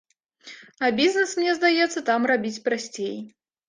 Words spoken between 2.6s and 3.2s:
прасцей.